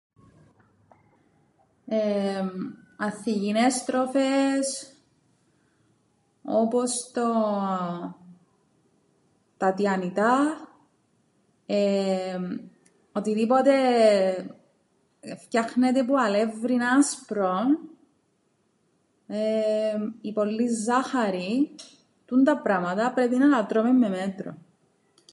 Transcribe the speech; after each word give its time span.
Ανθυγιεινές 2.97 3.83
τροφές 3.85 4.93
όπως 6.43 7.11
το- 7.13 8.15
τα 9.57 9.73
τηανητά, 9.73 10.67
εεεμ, 11.65 12.43
οτιδήποτε 13.11 13.75
φτιάχνεται 15.43 16.03
που 16.03 16.17
αλεύρι 16.17 16.77
άσπρον, 16.97 17.79
η 20.21 20.33
πολλή 20.33 20.67
ζάχαρη, 20.67 21.75
τούντα 22.25 22.57
πράματα 22.61 23.13
πρέπει 23.13 23.35
να 23.35 23.49
τα 23.49 23.65
τρώμεν 23.65 23.95
με 23.95 24.09
μέτρον. 24.09 24.57